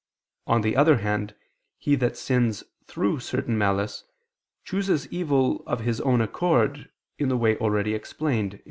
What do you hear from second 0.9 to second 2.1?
hand, he